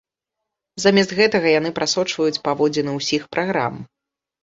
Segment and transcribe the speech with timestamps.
[0.85, 3.73] Замест гэтага яны прасочваюць паводзіны ўсіх праграм.